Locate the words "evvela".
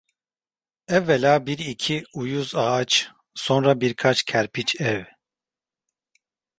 0.87-1.45